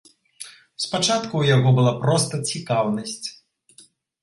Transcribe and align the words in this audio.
Спачатку 0.85 1.29
ў 1.37 1.43
яго 1.55 1.69
была 1.77 1.93
проста 2.03 2.33
цікаўнасць. 2.55 3.21